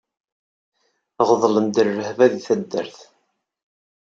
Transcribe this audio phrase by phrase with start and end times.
[1.27, 2.97] Ɣeḍlen-d rrehba di taddart.